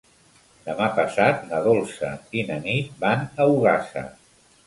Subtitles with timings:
[0.67, 2.09] Demà passat na Dolça
[2.41, 4.05] i na Nit van a Ogassa.